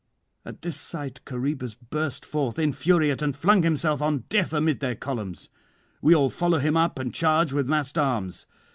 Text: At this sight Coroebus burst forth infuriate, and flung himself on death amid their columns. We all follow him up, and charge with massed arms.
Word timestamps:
At 0.43 0.63
this 0.63 0.77
sight 0.79 1.23
Coroebus 1.25 1.75
burst 1.75 2.25
forth 2.25 2.57
infuriate, 2.57 3.21
and 3.21 3.37
flung 3.37 3.61
himself 3.61 4.01
on 4.01 4.23
death 4.29 4.51
amid 4.51 4.79
their 4.79 4.95
columns. 4.95 5.47
We 6.01 6.15
all 6.15 6.31
follow 6.31 6.57
him 6.57 6.75
up, 6.75 6.97
and 6.97 7.13
charge 7.13 7.53
with 7.53 7.69
massed 7.69 7.99
arms. 7.99 8.47